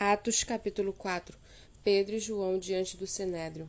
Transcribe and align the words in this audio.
Atos 0.00 0.44
capítulo 0.44 0.92
4 0.92 1.36
Pedro 1.82 2.14
e 2.14 2.20
João 2.20 2.56
diante 2.56 2.96
do 2.96 3.04
Sinédrio 3.04 3.68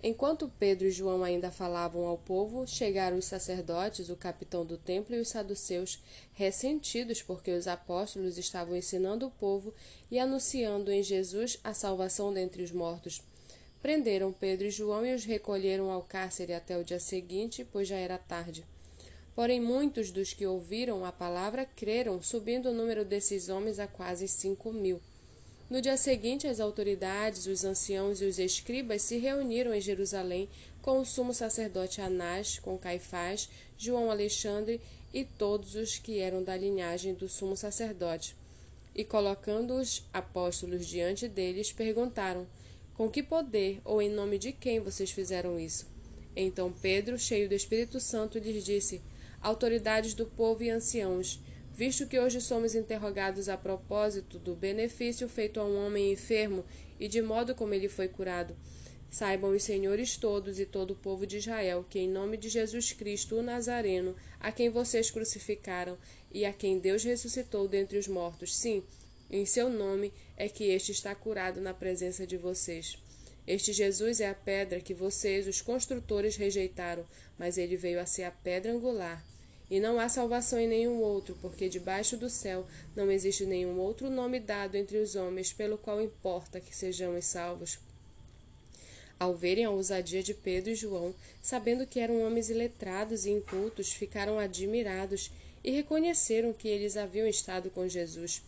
Enquanto 0.00 0.48
Pedro 0.60 0.86
e 0.86 0.92
João 0.92 1.24
ainda 1.24 1.50
falavam 1.50 2.06
ao 2.06 2.16
povo, 2.16 2.68
chegaram 2.68 3.18
os 3.18 3.24
sacerdotes, 3.24 4.10
o 4.10 4.16
capitão 4.16 4.64
do 4.64 4.78
templo 4.78 5.12
e 5.16 5.18
os 5.18 5.26
saduceus, 5.26 5.98
ressentidos 6.34 7.20
porque 7.20 7.50
os 7.50 7.66
apóstolos 7.66 8.38
estavam 8.38 8.76
ensinando 8.76 9.26
o 9.26 9.30
povo 9.32 9.74
e 10.08 10.20
anunciando 10.20 10.92
em 10.92 11.02
Jesus 11.02 11.58
a 11.64 11.74
salvação 11.74 12.32
dentre 12.32 12.62
os 12.62 12.70
mortos. 12.70 13.20
Prenderam 13.82 14.32
Pedro 14.32 14.68
e 14.68 14.70
João 14.70 15.04
e 15.04 15.12
os 15.12 15.24
recolheram 15.24 15.90
ao 15.90 16.04
cárcere 16.04 16.54
até 16.54 16.78
o 16.78 16.84
dia 16.84 17.00
seguinte, 17.00 17.66
pois 17.72 17.88
já 17.88 17.96
era 17.96 18.18
tarde. 18.18 18.64
Porém, 19.34 19.60
muitos 19.60 20.12
dos 20.12 20.32
que 20.32 20.46
ouviram 20.46 21.04
a 21.04 21.10
palavra 21.10 21.66
creram, 21.66 22.22
subindo 22.22 22.70
o 22.70 22.72
número 22.72 23.04
desses 23.04 23.48
homens 23.48 23.80
a 23.80 23.88
quase 23.88 24.28
cinco 24.28 24.72
mil. 24.72 25.00
No 25.70 25.80
dia 25.80 25.96
seguinte, 25.96 26.48
as 26.48 26.58
autoridades, 26.58 27.46
os 27.46 27.64
anciãos 27.64 28.20
e 28.20 28.24
os 28.24 28.40
escribas 28.40 29.02
se 29.02 29.18
reuniram 29.18 29.72
em 29.72 29.80
Jerusalém 29.80 30.48
com 30.82 30.98
o 30.98 31.06
sumo 31.06 31.32
sacerdote 31.32 32.00
Anás, 32.00 32.58
com 32.58 32.76
Caifás, 32.76 33.48
João 33.78 34.10
Alexandre 34.10 34.80
e 35.14 35.24
todos 35.24 35.76
os 35.76 35.96
que 35.96 36.18
eram 36.18 36.42
da 36.42 36.56
linhagem 36.56 37.14
do 37.14 37.28
sumo 37.28 37.56
sacerdote. 37.56 38.34
E 38.96 39.04
colocando 39.04 39.74
os 39.74 40.02
apóstolos 40.12 40.84
diante 40.88 41.28
deles, 41.28 41.70
perguntaram: 41.70 42.48
Com 42.96 43.08
que 43.08 43.22
poder 43.22 43.80
ou 43.84 44.02
em 44.02 44.10
nome 44.10 44.38
de 44.38 44.50
quem 44.50 44.80
vocês 44.80 45.12
fizeram 45.12 45.56
isso? 45.56 45.86
Então 46.34 46.72
Pedro, 46.72 47.16
cheio 47.16 47.48
do 47.48 47.54
Espírito 47.54 48.00
Santo, 48.00 48.40
lhes 48.40 48.64
disse: 48.64 49.00
Autoridades 49.40 50.14
do 50.14 50.26
povo 50.26 50.64
e 50.64 50.70
anciãos, 50.70 51.38
visto 51.72 52.06
que 52.06 52.18
hoje 52.18 52.40
somos 52.40 52.74
interrogados 52.74 53.48
a 53.48 53.56
propósito 53.56 54.38
do 54.38 54.54
benefício 54.54 55.28
feito 55.28 55.60
a 55.60 55.64
um 55.64 55.86
homem 55.86 56.12
enfermo 56.12 56.64
e 56.98 57.08
de 57.08 57.22
modo 57.22 57.54
como 57.54 57.74
ele 57.74 57.88
foi 57.88 58.08
curado. 58.08 58.56
Saibam 59.10 59.50
os 59.50 59.64
senhores 59.64 60.16
todos 60.16 60.60
e 60.60 60.66
todo 60.66 60.92
o 60.92 60.96
povo 60.96 61.26
de 61.26 61.38
Israel 61.38 61.84
que, 61.88 61.98
em 61.98 62.08
nome 62.08 62.36
de 62.36 62.48
Jesus 62.48 62.92
Cristo, 62.92 63.36
o 63.36 63.42
Nazareno, 63.42 64.14
a 64.38 64.52
quem 64.52 64.70
vocês 64.70 65.10
crucificaram 65.10 65.98
e 66.30 66.44
a 66.44 66.52
quem 66.52 66.78
Deus 66.78 67.02
ressuscitou 67.02 67.66
dentre 67.66 67.98
os 67.98 68.06
mortos, 68.06 68.54
sim, 68.56 68.84
em 69.28 69.44
seu 69.46 69.68
nome 69.68 70.12
é 70.36 70.48
que 70.48 70.64
este 70.64 70.92
está 70.92 71.14
curado 71.14 71.60
na 71.60 71.74
presença 71.74 72.26
de 72.26 72.36
vocês. 72.36 72.98
Este 73.46 73.72
Jesus 73.72 74.20
é 74.20 74.28
a 74.28 74.34
pedra 74.34 74.80
que 74.80 74.94
vocês, 74.94 75.46
os 75.46 75.60
construtores, 75.60 76.36
rejeitaram, 76.36 77.04
mas 77.36 77.58
ele 77.58 77.76
veio 77.76 78.00
a 78.00 78.06
ser 78.06 78.24
a 78.24 78.30
pedra 78.30 78.72
angular. 78.72 79.24
E 79.70 79.78
não 79.78 80.00
há 80.00 80.08
salvação 80.08 80.58
em 80.58 80.66
nenhum 80.66 81.00
outro, 81.00 81.38
porque 81.40 81.68
debaixo 81.68 82.16
do 82.16 82.28
céu 82.28 82.66
não 82.96 83.08
existe 83.08 83.46
nenhum 83.46 83.78
outro 83.78 84.10
nome 84.10 84.40
dado 84.40 84.74
entre 84.74 84.98
os 84.98 85.14
homens 85.14 85.52
pelo 85.52 85.78
qual 85.78 86.02
importa 86.02 86.60
que 86.60 86.74
sejamos 86.74 87.24
salvos. 87.26 87.78
Ao 89.18 89.34
verem 89.34 89.66
a 89.66 89.70
ousadia 89.70 90.22
de 90.22 90.34
Pedro 90.34 90.70
e 90.70 90.74
João, 90.74 91.14
sabendo 91.40 91.86
que 91.86 92.00
eram 92.00 92.26
homens 92.26 92.50
iletrados 92.50 93.26
e 93.26 93.30
incultos, 93.30 93.92
ficaram 93.92 94.40
admirados 94.40 95.30
e 95.62 95.70
reconheceram 95.70 96.52
que 96.52 96.66
eles 96.66 96.96
haviam 96.96 97.28
estado 97.28 97.70
com 97.70 97.86
Jesus. 97.86 98.42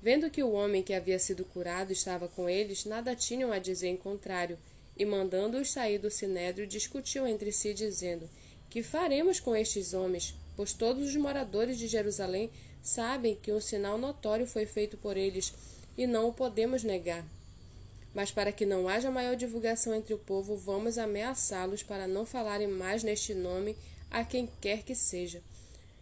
Vendo 0.00 0.30
que 0.30 0.42
o 0.42 0.52
homem 0.52 0.82
que 0.82 0.94
havia 0.94 1.18
sido 1.18 1.44
curado 1.44 1.92
estava 1.92 2.28
com 2.28 2.48
eles, 2.48 2.84
nada 2.84 3.16
tinham 3.16 3.52
a 3.52 3.58
dizer 3.58 3.88
em 3.88 3.96
contrário, 3.96 4.56
e 4.96 5.04
mandando-os 5.04 5.70
sair 5.70 5.98
do 5.98 6.10
sinédrio, 6.10 6.66
discutiam 6.66 7.26
entre 7.26 7.52
si, 7.52 7.74
dizendo: 7.74 8.30
Que 8.70 8.82
faremos 8.82 9.40
com 9.40 9.54
estes 9.54 9.92
homens? 9.92 10.34
Pois 10.56 10.72
todos 10.72 11.08
os 11.08 11.16
moradores 11.16 11.78
de 11.78 11.86
Jerusalém 11.86 12.50
sabem 12.82 13.36
que 13.36 13.52
um 13.52 13.60
sinal 13.60 13.98
notório 13.98 14.46
foi 14.46 14.64
feito 14.64 14.96
por 14.96 15.16
eles 15.16 15.52
e 15.96 16.06
não 16.06 16.28
o 16.28 16.32
podemos 16.32 16.82
negar. 16.82 17.24
Mas 18.14 18.30
para 18.30 18.50
que 18.50 18.64
não 18.64 18.88
haja 18.88 19.10
maior 19.10 19.36
divulgação 19.36 19.94
entre 19.94 20.14
o 20.14 20.18
povo, 20.18 20.56
vamos 20.56 20.96
ameaçá-los 20.96 21.82
para 21.82 22.08
não 22.08 22.24
falarem 22.24 22.66
mais 22.66 23.02
neste 23.02 23.34
nome 23.34 23.76
a 24.10 24.24
quem 24.24 24.48
quer 24.60 24.82
que 24.82 24.94
seja. 24.94 25.42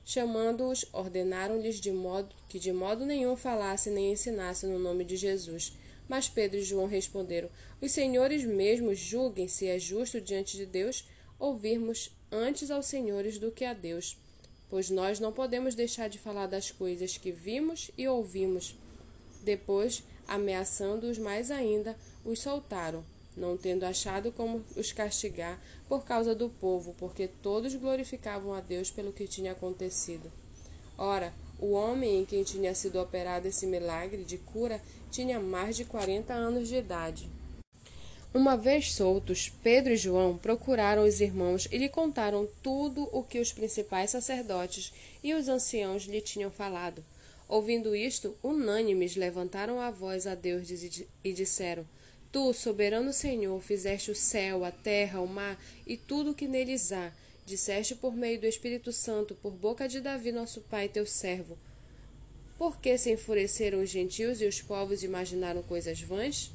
Chamando-os, 0.04 0.84
ordenaram-lhes 0.92 1.80
de 1.80 1.90
modo 1.90 2.34
que 2.48 2.58
de 2.58 2.72
modo 2.72 3.04
nenhum 3.04 3.36
falasse 3.36 3.90
nem 3.90 4.12
ensinasse 4.12 4.66
no 4.66 4.78
nome 4.78 5.04
de 5.04 5.16
Jesus. 5.16 5.72
Mas 6.06 6.28
Pedro 6.28 6.58
e 6.58 6.62
João 6.62 6.86
responderam: 6.86 7.48
Os 7.80 7.90
senhores 7.90 8.44
mesmos 8.44 8.98
julguem 8.98 9.48
se 9.48 9.66
é 9.66 9.78
justo 9.78 10.20
diante 10.20 10.56
de 10.56 10.66
Deus 10.66 11.08
ouvirmos 11.38 12.10
antes 12.30 12.70
aos 12.70 12.86
senhores 12.86 13.38
do 13.38 13.50
que 13.50 13.64
a 13.64 13.72
Deus 13.72 14.16
pois 14.74 14.90
nós 14.90 15.20
não 15.20 15.30
podemos 15.30 15.76
deixar 15.76 16.08
de 16.08 16.18
falar 16.18 16.48
das 16.48 16.72
coisas 16.72 17.16
que 17.16 17.30
vimos 17.30 17.92
e 17.96 18.08
ouvimos. 18.08 18.74
Depois, 19.44 20.02
ameaçando-os 20.26 21.16
mais 21.16 21.48
ainda, 21.52 21.96
os 22.24 22.40
soltaram, 22.40 23.04
não 23.36 23.56
tendo 23.56 23.84
achado 23.84 24.32
como 24.32 24.64
os 24.76 24.90
castigar 24.90 25.62
por 25.88 26.04
causa 26.04 26.34
do 26.34 26.48
povo, 26.48 26.92
porque 26.98 27.28
todos 27.40 27.76
glorificavam 27.76 28.52
a 28.52 28.60
Deus 28.60 28.90
pelo 28.90 29.12
que 29.12 29.28
tinha 29.28 29.52
acontecido. 29.52 30.28
Ora, 30.98 31.32
o 31.60 31.70
homem 31.70 32.22
em 32.22 32.24
quem 32.24 32.42
tinha 32.42 32.74
sido 32.74 33.00
operado 33.00 33.46
esse 33.46 33.68
milagre 33.68 34.24
de 34.24 34.38
cura 34.38 34.82
tinha 35.08 35.38
mais 35.38 35.76
de 35.76 35.84
quarenta 35.84 36.34
anos 36.34 36.66
de 36.66 36.74
idade. 36.74 37.30
Uma 38.36 38.56
vez 38.56 38.92
soltos, 38.92 39.52
Pedro 39.62 39.92
e 39.92 39.96
João 39.96 40.36
procuraram 40.36 41.04
os 41.04 41.20
irmãos 41.20 41.68
e 41.70 41.78
lhe 41.78 41.88
contaram 41.88 42.48
tudo 42.64 43.08
o 43.12 43.22
que 43.22 43.38
os 43.38 43.52
principais 43.52 44.10
sacerdotes 44.10 44.92
e 45.22 45.32
os 45.34 45.48
anciãos 45.48 46.02
lhe 46.02 46.20
tinham 46.20 46.50
falado. 46.50 47.04
Ouvindo 47.48 47.94
isto, 47.94 48.36
unânimes 48.42 49.14
levantaram 49.14 49.80
a 49.80 49.88
voz 49.88 50.26
a 50.26 50.34
Deus 50.34 50.68
e 51.22 51.32
disseram: 51.32 51.86
Tu, 52.32 52.52
soberano 52.52 53.12
Senhor, 53.12 53.62
fizeste 53.62 54.10
o 54.10 54.16
céu, 54.16 54.64
a 54.64 54.72
terra, 54.72 55.20
o 55.20 55.28
mar 55.28 55.56
e 55.86 55.96
tudo 55.96 56.32
o 56.32 56.34
que 56.34 56.48
neles 56.48 56.90
há. 56.90 57.12
Disseste 57.46 57.94
por 57.94 58.16
meio 58.16 58.40
do 58.40 58.48
Espírito 58.48 58.90
Santo, 58.90 59.36
por 59.36 59.52
boca 59.52 59.88
de 59.88 60.00
Davi, 60.00 60.32
nosso 60.32 60.60
pai, 60.62 60.88
teu 60.88 61.06
servo. 61.06 61.56
Por 62.58 62.80
que 62.80 62.98
se 62.98 63.12
enfureceram 63.12 63.80
os 63.80 63.90
gentios 63.90 64.42
e 64.42 64.46
os 64.46 64.60
povos 64.60 65.04
imaginaram 65.04 65.62
coisas 65.62 66.00
vãs? 66.00 66.50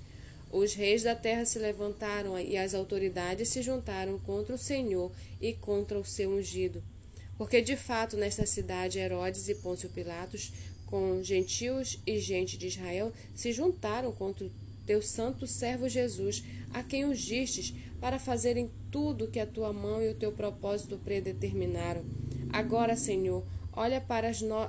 Os 0.52 0.74
reis 0.74 1.04
da 1.04 1.16
terra 1.16 1.46
se 1.46 1.60
levantaram 1.60 2.40
e 2.40 2.58
as 2.58 2.74
autoridades 2.74 3.50
se 3.50 3.62
juntaram 3.62 4.18
contra 4.20 4.56
o 4.56 4.58
Senhor 4.58 5.12
e 5.40 5.54
contra 5.54 6.00
o 6.00 6.06
seu 6.06 6.32
ungido. 6.32 6.84
Porque 7.38 7.62
de 7.62 7.78
fato 7.78 8.18
nesta 8.18 8.46
cidade 8.46 9.00
Herodes 9.00 9.48
e 9.48 9.56
Pôncio 9.56 9.90
Pilatos, 9.90 10.52
com 10.86 11.22
gentios 11.22 12.00
e 12.06 12.20
gente 12.20 12.58
de 12.58 12.68
Israel, 12.68 13.14
se 13.36 13.54
juntaram 13.54 14.12
contra 14.12 14.46
o 14.46 14.52
teu 14.88 15.04
santo 15.04 15.46
servo 15.46 15.88
Jesus, 15.88 16.44
a 16.74 16.82
quem 16.82 17.06
ungistes, 17.06 17.74
para 18.02 18.18
fazerem 18.18 18.72
tudo 18.90 19.28
que 19.28 19.40
a 19.40 19.46
tua 19.46 19.72
mão 19.72 20.02
e 20.02 20.10
o 20.10 20.16
teu 20.16 20.32
propósito 20.32 20.98
predeterminaram. 20.98 22.04
Agora, 22.52 22.96
Senhor, 22.96 23.46
olha 23.72 24.02
para 24.02 24.30
as, 24.30 24.42
no... 24.42 24.68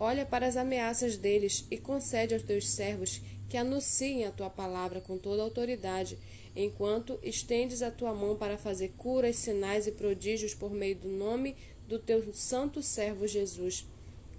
olha 0.00 0.24
para 0.24 0.46
as 0.46 0.56
ameaças 0.56 1.18
deles 1.18 1.66
e 1.70 1.76
concede 1.76 2.32
aos 2.32 2.42
teus 2.42 2.68
servos 2.70 3.20
que 3.54 3.58
anunciem 3.58 4.24
a 4.24 4.32
tua 4.32 4.50
palavra 4.50 5.00
com 5.00 5.16
toda 5.16 5.40
autoridade, 5.40 6.18
enquanto 6.56 7.20
estendes 7.22 7.82
a 7.82 7.90
tua 7.92 8.12
mão 8.12 8.34
para 8.34 8.58
fazer 8.58 8.92
curas, 8.98 9.36
sinais 9.36 9.86
e 9.86 9.92
prodígios 9.92 10.52
por 10.52 10.72
meio 10.72 10.96
do 10.96 11.06
nome 11.06 11.54
do 11.86 11.96
teu 11.96 12.34
santo 12.34 12.82
servo 12.82 13.28
Jesus. 13.28 13.86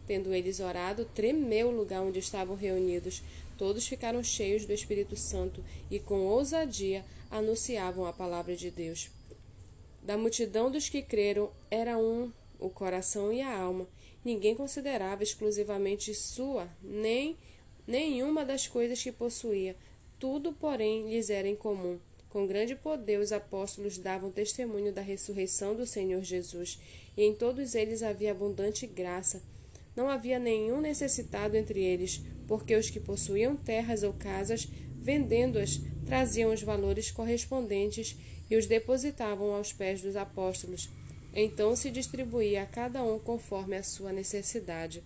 Tendo 0.05 0.33
eles 0.33 0.59
orado, 0.59 1.05
tremeu 1.05 1.69
o 1.69 1.71
lugar 1.71 2.01
onde 2.01 2.19
estavam 2.19 2.57
reunidos. 2.57 3.23
Todos 3.57 3.87
ficaram 3.87 4.21
cheios 4.21 4.65
do 4.65 4.73
Espírito 4.73 5.15
Santo 5.15 5.63
e 5.89 5.97
com 5.97 6.27
ousadia 6.27 7.05
anunciavam 7.31 8.05
a 8.05 8.11
palavra 8.11 8.53
de 8.53 8.69
Deus. 8.69 9.09
Da 10.03 10.17
multidão 10.17 10.69
dos 10.69 10.89
que 10.89 11.01
creram 11.01 11.49
era 11.71 11.97
um 11.97 12.33
o 12.59 12.69
coração 12.69 13.31
e 13.31 13.41
a 13.41 13.57
alma. 13.57 13.87
Ninguém 14.25 14.55
considerava 14.55 15.23
exclusivamente 15.23 16.13
sua, 16.13 16.67
nem 16.83 17.37
nenhuma 17.87 18.45
das 18.45 18.67
coisas 18.67 19.01
que 19.01 19.11
possuía. 19.11 19.75
Tudo, 20.19 20.53
porém, 20.53 21.09
lhes 21.09 21.29
era 21.29 21.47
em 21.47 21.55
comum. 21.55 21.99
Com 22.29 22.45
grande 22.45 22.75
poder, 22.75 23.19
os 23.19 23.31
apóstolos 23.31 23.97
davam 23.97 24.31
testemunho 24.31 24.91
da 24.91 25.01
ressurreição 25.01 25.75
do 25.75 25.85
Senhor 25.85 26.21
Jesus, 26.21 26.79
e 27.15 27.23
em 27.23 27.33
todos 27.33 27.75
eles 27.75 28.03
havia 28.03 28.31
abundante 28.31 28.85
graça. 28.85 29.41
Não 29.95 30.09
havia 30.09 30.37
nenhum 30.37 30.81
necessitado 30.81 31.55
entre 31.55 31.81
eles, 31.81 32.21
porque 32.47 32.75
os 32.75 32.89
que 32.89 32.99
possuíam 32.99 33.55
terras 33.55 34.03
ou 34.03 34.11
casas, 34.11 34.67
vendendo-as, 34.99 35.79
traziam 36.05 36.53
os 36.53 36.61
valores 36.61 37.09
correspondentes 37.09 38.17
e 38.49 38.55
os 38.57 38.65
depositavam 38.65 39.53
aos 39.53 39.71
pés 39.71 40.01
dos 40.01 40.15
apóstolos. 40.15 40.89
Então 41.33 41.75
se 41.75 41.89
distribuía 41.89 42.63
a 42.63 42.65
cada 42.65 43.03
um 43.03 43.19
conforme 43.19 43.75
a 43.75 43.83
sua 43.83 44.11
necessidade. 44.11 45.03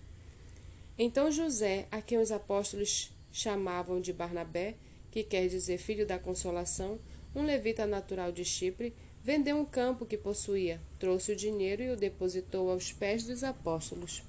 Então 1.02 1.32
José, 1.32 1.88
a 1.90 2.02
quem 2.02 2.18
os 2.18 2.30
apóstolos 2.30 3.10
chamavam 3.32 4.02
de 4.02 4.12
Barnabé, 4.12 4.74
que 5.10 5.24
quer 5.24 5.48
dizer 5.48 5.78
filho 5.78 6.06
da 6.06 6.18
consolação, 6.18 7.00
um 7.34 7.42
levita 7.42 7.86
natural 7.86 8.30
de 8.30 8.44
Chipre, 8.44 8.92
vendeu 9.22 9.56
um 9.56 9.64
campo 9.64 10.04
que 10.04 10.18
possuía, 10.18 10.78
trouxe 10.98 11.32
o 11.32 11.36
dinheiro 11.36 11.82
e 11.82 11.88
o 11.88 11.96
depositou 11.96 12.70
aos 12.70 12.92
pés 12.92 13.24
dos 13.24 13.42
apóstolos. 13.42 14.22